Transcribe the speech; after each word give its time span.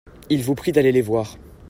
Ils 0.31 0.41
vous 0.43 0.55
prient 0.55 0.71
d'aller 0.71 0.91
les 0.91 1.03
voir. 1.03 1.37